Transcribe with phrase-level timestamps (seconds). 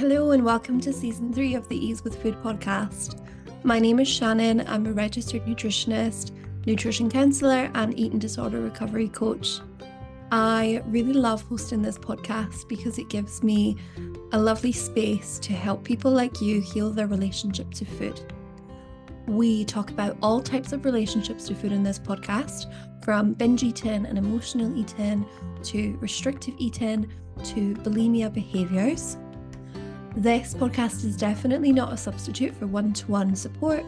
[0.00, 3.20] Hello, and welcome to season three of the Ease with Food podcast.
[3.64, 4.66] My name is Shannon.
[4.66, 6.30] I'm a registered nutritionist,
[6.64, 9.60] nutrition counselor, and eating disorder recovery coach.
[10.32, 13.76] I really love hosting this podcast because it gives me
[14.32, 18.18] a lovely space to help people like you heal their relationship to food.
[19.26, 22.72] We talk about all types of relationships to food in this podcast,
[23.04, 25.26] from binge eating and emotional eating
[25.64, 27.06] to restrictive eating
[27.44, 29.18] to bulimia behaviours.
[30.16, 33.84] This podcast is definitely not a substitute for one to one support,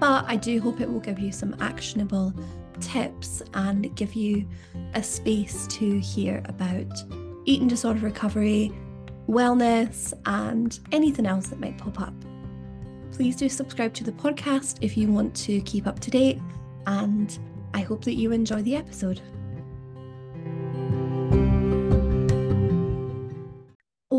[0.00, 2.34] but I do hope it will give you some actionable
[2.80, 4.46] tips and give you
[4.94, 6.92] a space to hear about
[7.44, 8.72] eating disorder recovery,
[9.28, 12.14] wellness, and anything else that might pop up.
[13.12, 16.40] Please do subscribe to the podcast if you want to keep up to date,
[16.86, 17.38] and
[17.72, 19.20] I hope that you enjoy the episode.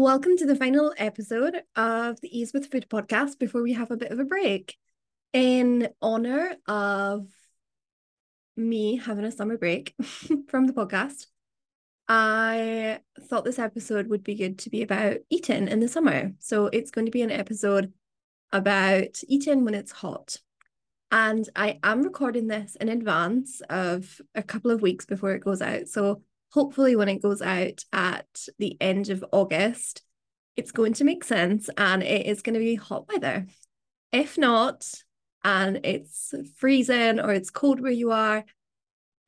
[0.04, 3.96] Welcome to the final episode of the Ease with Food podcast before we have a
[3.96, 4.78] bit of a break.
[5.32, 7.30] In honor of
[8.58, 9.96] me having a summer break
[10.50, 11.28] from the podcast,
[12.10, 16.34] I thought this episode would be good to be about eating in the summer.
[16.40, 17.94] So it's going to be an episode
[18.52, 20.36] about eating when it's hot.
[21.12, 25.62] And I am recording this in advance of a couple of weeks before it goes
[25.62, 25.88] out.
[25.88, 28.28] So hopefully when it goes out at
[28.60, 30.04] the end of August,
[30.56, 33.48] it's going to make sense and it is going to be hot weather.
[34.12, 34.86] If not,
[35.44, 38.46] and it's freezing or it's cold where you are,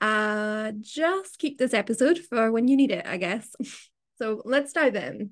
[0.01, 3.49] uh, just keep this episode for when you need it, I guess.
[4.19, 5.31] so let's dive in.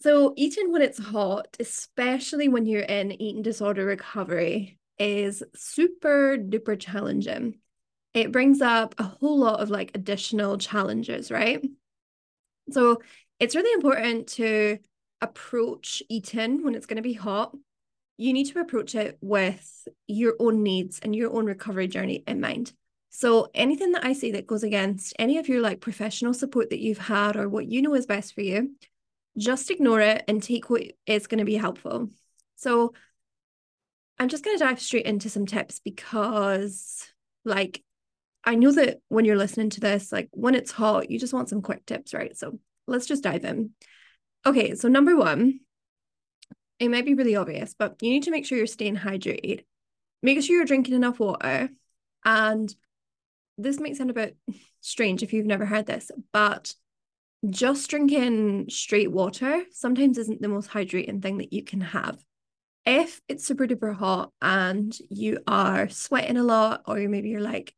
[0.00, 6.78] So, eating when it's hot, especially when you're in eating disorder recovery, is super duper
[6.78, 7.58] challenging
[8.18, 11.64] it brings up a whole lot of like additional challenges, right?
[12.70, 13.00] So
[13.38, 14.78] it's really important to
[15.20, 17.56] approach eating when it's going to be hot.
[18.16, 22.40] You need to approach it with your own needs and your own recovery journey in
[22.40, 22.72] mind.
[23.10, 26.80] So anything that I say that goes against any of your like professional support that
[26.80, 28.72] you've had or what you know is best for you,
[29.36, 32.10] just ignore it and take what is going to be helpful.
[32.56, 32.92] So
[34.18, 37.06] I'm just going to dive straight into some tips because
[37.44, 37.82] like
[38.48, 41.50] I know that when you're listening to this, like when it's hot, you just want
[41.50, 42.34] some quick tips, right?
[42.34, 43.72] So let's just dive in.
[44.46, 45.60] Okay, so number one,
[46.78, 49.66] it might be really obvious, but you need to make sure you're staying hydrated.
[50.22, 51.68] Make sure you're drinking enough water.
[52.24, 52.74] And
[53.58, 54.38] this might sound a bit
[54.80, 56.74] strange if you've never heard this, but
[57.50, 62.16] just drinking straight water sometimes isn't the most hydrating thing that you can have.
[62.86, 67.74] If it's super duper hot and you are sweating a lot, or maybe you're like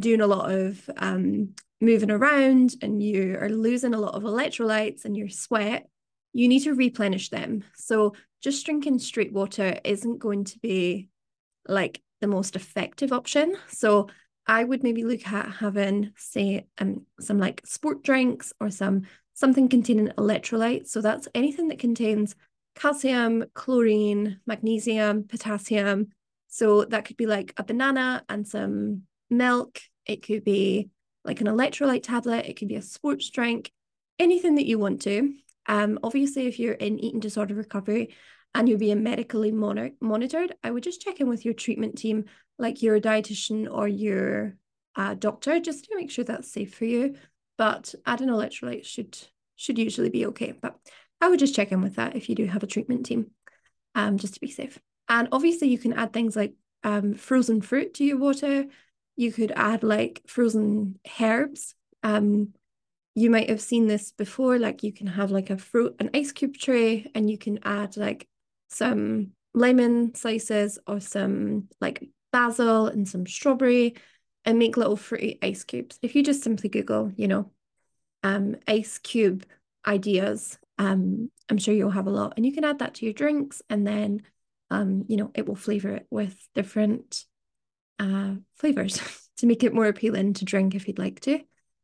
[0.00, 5.04] doing a lot of um, moving around and you are losing a lot of electrolytes
[5.04, 5.88] and your sweat,
[6.32, 7.64] you need to replenish them.
[7.76, 11.08] So just drinking straight water isn't going to be
[11.66, 13.56] like the most effective option.
[13.68, 14.08] So
[14.46, 19.02] I would maybe look at having, say, um, some like sport drinks or some
[19.34, 20.88] something containing electrolytes.
[20.88, 22.34] So that's anything that contains
[22.74, 26.08] calcium, chlorine, magnesium, potassium.
[26.48, 30.90] So that could be like a banana and some milk, it could be
[31.24, 33.72] like an electrolyte tablet, it could be a sports drink,
[34.18, 35.34] anything that you want to.
[35.66, 38.14] Um, obviously, if you're in eating disorder recovery
[38.54, 42.24] and you're being medically monitor- monitored, I would just check in with your treatment team,
[42.58, 44.56] like your dietitian or your
[44.96, 47.16] uh, doctor, just to make sure that's safe for you.
[47.56, 49.16] But adding electrolytes should
[49.56, 50.52] should usually be okay.
[50.52, 50.76] But
[51.20, 53.30] I would just check in with that if you do have a treatment team,
[53.94, 54.78] um, just to be safe.
[55.08, 58.66] And obviously, you can add things like um, frozen fruit to your water.
[59.20, 61.74] You could add like frozen herbs.
[62.02, 62.54] Um,
[63.14, 64.58] you might have seen this before.
[64.58, 67.98] Like you can have like a fruit, an ice cube tray, and you can add
[67.98, 68.26] like
[68.70, 73.94] some lemon slices or some like basil and some strawberry
[74.46, 75.98] and make little fruity ice cubes.
[76.00, 77.50] If you just simply Google, you know,
[78.22, 79.44] um, ice cube
[79.86, 82.32] ideas, um, I'm sure you'll have a lot.
[82.38, 84.22] And you can add that to your drinks and then,
[84.70, 87.26] um, you know, it will flavor it with different
[88.00, 89.00] uh, flavors
[89.36, 91.40] to make it more appealing to drink if you'd like to.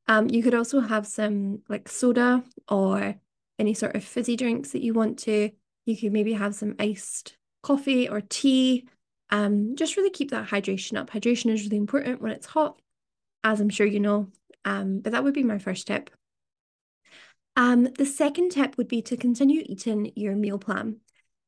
[0.09, 3.17] Um, you could also have some like soda or
[3.59, 5.51] any sort of fizzy drinks that you want to.
[5.85, 8.89] You could maybe have some iced coffee or tea.
[9.31, 11.11] Um, just really keep that hydration up.
[11.11, 12.81] Hydration is really important when it's hot,
[13.45, 14.29] as I'm sure you know.
[14.65, 16.11] Um, but that would be my first tip.
[17.57, 21.01] Um, the second tip would be to continue eating your meal plan.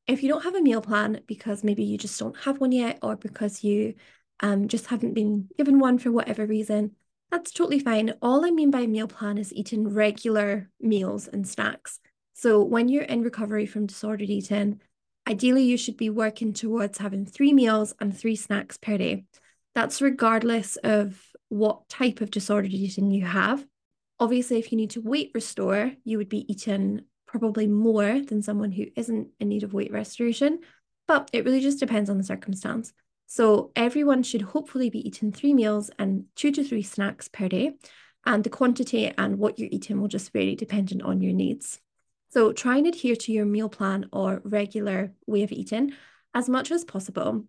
[0.07, 2.99] If you don't have a meal plan because maybe you just don't have one yet,
[3.01, 3.93] or because you
[4.39, 6.95] um, just haven't been given one for whatever reason,
[7.31, 8.13] that's totally fine.
[8.21, 11.99] All I mean by meal plan is eating regular meals and snacks.
[12.33, 14.81] So when you're in recovery from disordered eating,
[15.27, 19.25] ideally you should be working towards having three meals and three snacks per day.
[19.75, 23.65] That's regardless of what type of disordered eating you have.
[24.19, 28.71] Obviously, if you need to weight restore, you would be eating probably more than someone
[28.71, 30.59] who isn't in need of weight restoration,
[31.07, 32.91] but it really just depends on the circumstance.
[33.31, 37.75] So everyone should hopefully be eating three meals and two to three snacks per day.
[38.25, 41.79] And the quantity and what you're eating will just vary dependent on your needs.
[42.31, 45.93] So try and adhere to your meal plan or regular way of eating
[46.33, 47.45] as much as possible.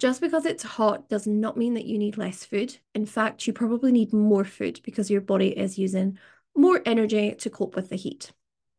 [0.00, 2.76] Just because it's hot does not mean that you need less food.
[2.92, 6.18] In fact, you probably need more food because your body is using
[6.56, 8.32] more energy to cope with the heat.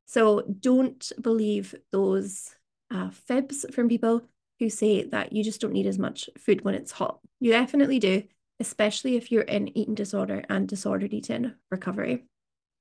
[0.05, 2.53] So don't believe those
[2.91, 4.27] uh, fibs from people
[4.59, 7.19] who say that you just don't need as much food when it's hot.
[7.39, 8.23] You definitely do,
[8.59, 12.25] especially if you're in eating disorder and disordered eating recovery.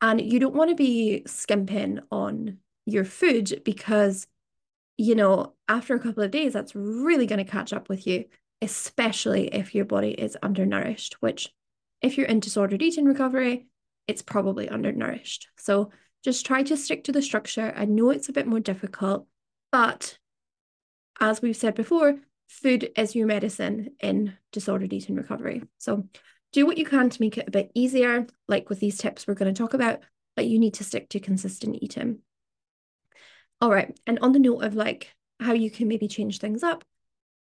[0.00, 4.26] And you don't want to be skimping on your food because,
[4.98, 8.26] you know, after a couple of days, that's really going to catch up with you,
[8.60, 11.52] especially if your body is undernourished, which,
[12.02, 13.66] if you're in disordered eating recovery,
[14.06, 15.48] it's probably undernourished.
[15.56, 15.90] So
[16.22, 17.72] just try to stick to the structure.
[17.74, 19.26] I know it's a bit more difficult,
[19.72, 20.18] but
[21.20, 22.16] as we've said before,
[22.48, 25.62] food is your medicine in disordered eating recovery.
[25.78, 26.08] So
[26.52, 29.34] do what you can to make it a bit easier, like with these tips we're
[29.34, 30.00] going to talk about,
[30.36, 32.18] but you need to stick to consistent eating.
[33.60, 33.98] All right.
[34.06, 36.84] And on the note of like how you can maybe change things up,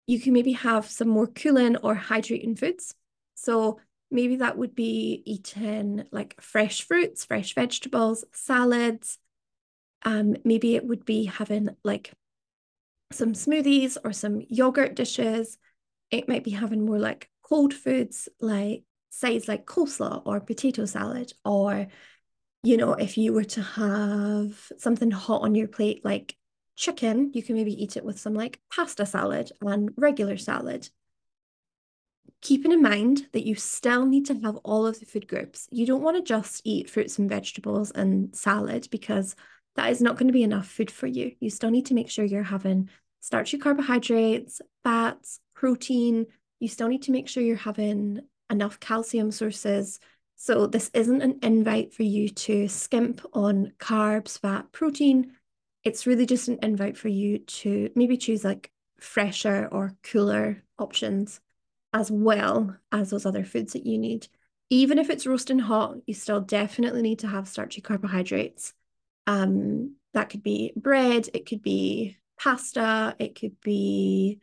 [0.07, 2.95] you can maybe have some more cooling or hydrating foods.
[3.35, 3.81] So
[4.11, 9.19] maybe that would be eating like fresh fruits, fresh vegetables, salads.
[10.03, 12.13] Um, maybe it would be having like
[13.13, 15.59] some smoothies or some yogurt dishes.
[16.11, 21.33] It might be having more like cold foods like sides like coleslaw or potato salad,
[21.45, 21.89] or,
[22.63, 26.37] you know, if you were to have something hot on your plate like
[26.77, 30.89] chicken, you can maybe eat it with some like pasta salad and regular salad.
[32.41, 35.69] Keeping in mind that you still need to have all of the food groups.
[35.71, 39.37] You don't want to just eat fruits and vegetables and salad because
[39.77, 41.33] that is not going to be enough food for you.
[41.41, 42.89] You still need to make sure you're having
[43.21, 46.27] starchy carbohydrates, fats, protein.
[46.59, 48.21] You still need to make sure you're having
[48.51, 50.01] enough calcium sources.
[50.37, 55.33] So this isn't an invite for you to skimp on carbs, fat, protein.
[55.85, 61.41] It's really just an invite for you to maybe choose like fresher or cooler options
[61.93, 64.29] as well as those other foods that you need.
[64.69, 68.73] Even if it's roasting hot, you still definitely need to have starchy carbohydrates.
[69.27, 74.41] Um, that could be bread, it could be pasta, it could be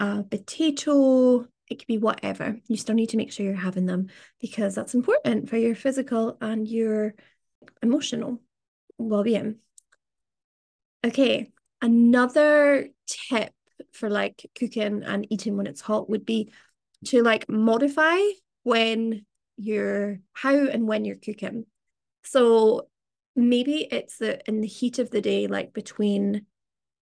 [0.00, 2.56] a potato, it could be whatever.
[2.68, 4.08] You still need to make sure you're having them
[4.40, 7.14] because that's important for your physical and your
[7.82, 8.40] emotional
[8.98, 9.56] well being.
[11.04, 13.52] Okay, another tip
[13.92, 16.50] for like cooking and eating when it's hot would be
[17.06, 18.18] to like modify
[18.62, 19.26] when
[19.56, 21.66] you're how and when you're cooking.
[22.24, 22.88] So
[23.34, 26.46] maybe it's the in the heat of the day, like between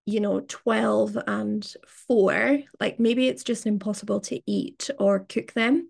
[0.06, 5.88] you know 12 and 4 like maybe it's just impossible to eat or cook them.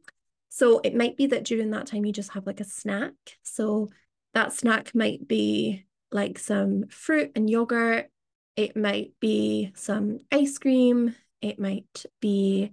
[0.48, 3.12] So it might be that during that time you just have like a snack.
[3.42, 3.88] So
[4.34, 8.10] that snack might be like some fruit and yogurt.
[8.56, 11.14] It might be some ice cream.
[11.40, 12.72] It might be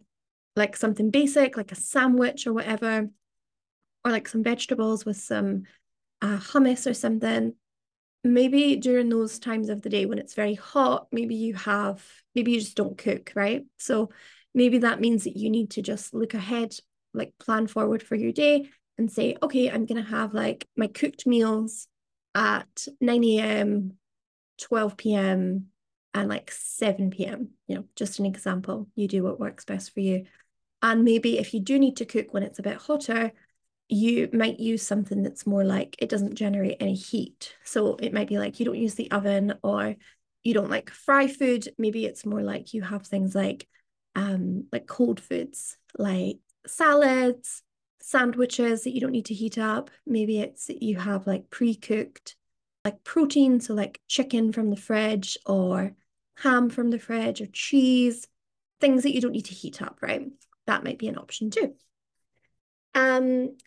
[0.55, 3.07] like something basic like a sandwich or whatever
[4.03, 5.63] or like some vegetables with some
[6.21, 7.53] uh, hummus or something
[8.23, 12.03] maybe during those times of the day when it's very hot, maybe you have,
[12.35, 13.65] maybe you just don't cook, right?
[13.77, 14.09] So
[14.53, 16.75] maybe that means that you need to just look ahead,
[17.13, 20.87] like plan forward for your day and say, okay, I'm going to have like my
[20.87, 21.87] cooked meals
[22.35, 23.93] at 9 a.m.,
[24.59, 25.67] 12 p.m.,
[26.13, 27.49] and like 7 p.m.
[27.67, 28.87] You know, just an example.
[28.95, 30.25] You do what works best for you.
[30.81, 33.33] And maybe if you do need to cook when it's a bit hotter,
[33.89, 37.55] you might use something that's more like it doesn't generate any heat.
[37.63, 39.95] So it might be like you don't use the oven or
[40.43, 41.69] you don't like fry food.
[41.77, 43.67] Maybe it's more like you have things like
[44.15, 47.63] um like cold foods like salads,
[48.01, 49.89] sandwiches that you don't need to heat up.
[50.05, 52.35] Maybe it's you have like pre-cooked
[52.83, 55.93] like protein, so like chicken from the fridge or
[56.37, 58.27] ham from the fridge or cheese,
[58.79, 60.27] things that you don't need to heat up, right?
[60.67, 61.73] That might be an option too.
[62.95, 63.57] Um,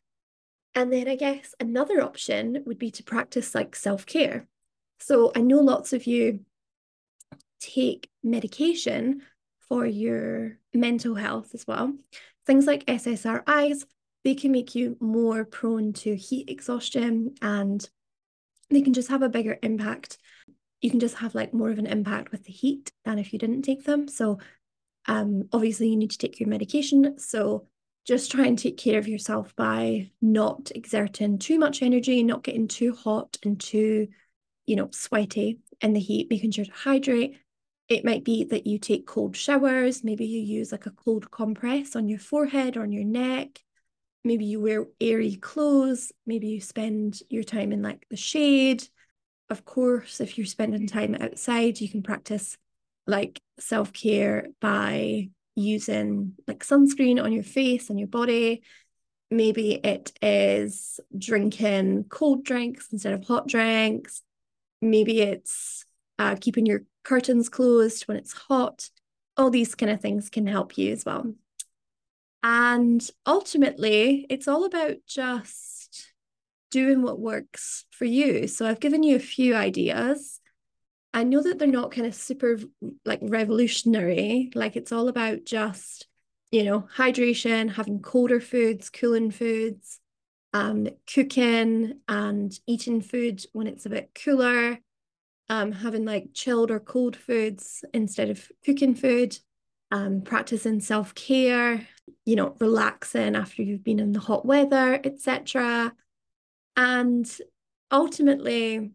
[0.75, 4.47] and then I guess another option would be to practice like self care.
[4.99, 6.41] So I know lots of you
[7.61, 9.23] take medication
[9.69, 11.95] for your mental health as well.
[12.47, 13.85] Things like SSRIs,
[14.25, 17.89] they can make you more prone to heat exhaustion and
[18.71, 20.19] they can just have a bigger impact
[20.81, 23.39] you can just have like more of an impact with the heat than if you
[23.39, 24.09] didn't take them.
[24.09, 24.39] So
[25.07, 27.19] um, obviously you need to take your medication.
[27.19, 27.67] So
[28.07, 32.69] just try and take care of yourself by not exerting too much energy, not getting
[32.69, 34.09] too hot and too,
[34.67, 37.37] you know, sweaty in the heat, making sure to hydrate.
[37.89, 40.05] It might be that you take cold showers.
[40.05, 43.63] Maybe you use like a cold compress on your forehead or on your neck.
[44.25, 46.13] Maybe you wear airy clothes.
[46.27, 48.87] Maybe you spend your time in like the shade.
[49.49, 52.57] Of course, if you're spending time outside, you can practice
[53.07, 58.63] like self care by using like sunscreen on your face and your body.
[59.31, 64.23] Maybe it is drinking cold drinks instead of hot drinks.
[64.83, 65.85] Maybe it's
[66.19, 68.91] uh, keeping your curtains closed when it's hot.
[69.37, 71.33] All these kind of things can help you as well.
[72.43, 76.13] And ultimately, it's all about just
[76.71, 78.47] doing what works for you.
[78.49, 80.40] So I've given you a few ideas.
[81.13, 82.59] I know that they're not kind of super
[83.05, 84.51] like revolutionary.
[84.55, 86.07] Like it's all about just,
[86.51, 90.01] you know, hydration, having colder foods, cooling foods,
[90.53, 94.79] um, cooking and eating food when it's a bit cooler,
[95.49, 99.37] um, having like chilled or cold foods instead of cooking food,
[99.91, 101.87] um, practicing self-care,
[102.25, 105.93] you know, relaxing after you've been in the hot weather, etc.
[106.77, 107.29] And
[107.91, 108.93] ultimately,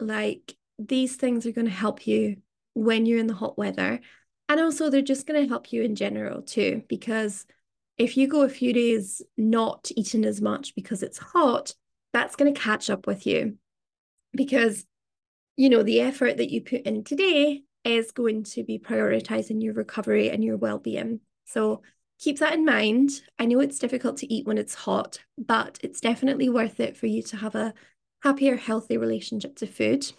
[0.00, 2.36] like these things are going to help you
[2.74, 4.00] when you're in the hot weather.
[4.48, 7.46] And also, they're just going to help you in general too, because
[7.98, 11.74] if you go a few days not eating as much because it's hot,
[12.12, 13.56] that's going to catch up with you.
[14.32, 14.84] Because,
[15.56, 19.74] you know, the effort that you put in today is going to be prioritizing your
[19.74, 21.20] recovery and your well being.
[21.46, 21.82] So
[22.18, 23.10] keep that in mind.
[23.38, 27.06] I know it's difficult to eat when it's hot, but it's definitely worth it for
[27.06, 27.74] you to have a
[28.22, 30.12] happier, healthy relationship to food.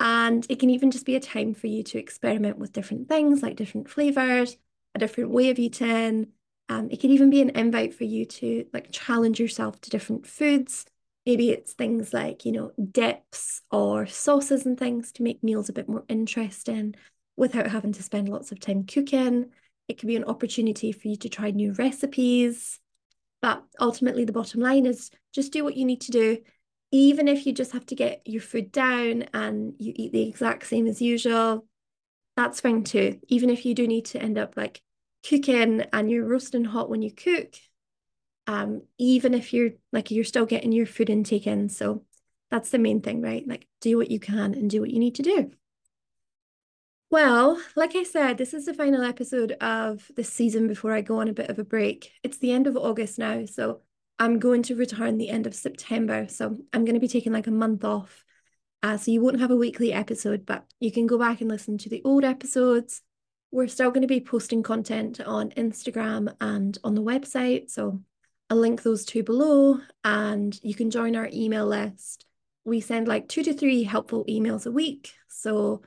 [0.00, 3.42] And it can even just be a time for you to experiment with different things
[3.42, 4.56] like different flavors,
[4.94, 6.28] a different way of eating.
[6.68, 10.26] Um, it could even be an invite for you to like challenge yourself to different
[10.26, 10.86] foods.
[11.26, 15.72] Maybe it's things like, you know, dips or sauces and things to make meals a
[15.72, 16.94] bit more interesting
[17.36, 19.46] without having to spend lots of time cooking.
[19.88, 22.78] It could be an opportunity for you to try new recipes.
[23.40, 26.38] But ultimately, the bottom line is just do what you need to do
[26.90, 30.66] even if you just have to get your food down and you eat the exact
[30.66, 31.66] same as usual,
[32.36, 33.20] that's fine too.
[33.28, 34.80] Even if you do need to end up like
[35.28, 37.54] cooking and you're roasting hot when you cook,
[38.46, 41.68] um, even if you're like you're still getting your food intake in.
[41.68, 42.04] So
[42.50, 43.46] that's the main thing, right?
[43.46, 45.50] Like do what you can and do what you need to do.
[47.10, 51.20] Well, like I said, this is the final episode of this season before I go
[51.20, 52.12] on a bit of a break.
[52.22, 53.80] It's the end of August now, so
[54.18, 56.26] I'm going to return the end of September.
[56.28, 58.24] So I'm going to be taking like a month off.
[58.82, 61.78] Uh, so you won't have a weekly episode, but you can go back and listen
[61.78, 63.02] to the old episodes.
[63.50, 67.70] We're still going to be posting content on Instagram and on the website.
[67.70, 68.00] So
[68.50, 72.24] I'll link those two below and you can join our email list.
[72.64, 75.12] We send like two to three helpful emails a week.
[75.28, 75.82] So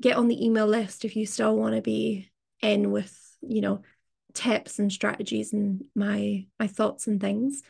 [0.00, 3.82] get on the email list if you still want to be in with, you know,
[4.34, 7.62] tips and strategies and my my thoughts and things.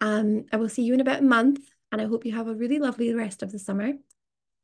[0.00, 2.54] Um, I will see you in about a month, and I hope you have a
[2.54, 3.94] really lovely rest of the summer.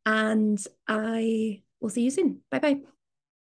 [0.07, 2.43] And I will see you soon.
[2.51, 2.94] Bye bye.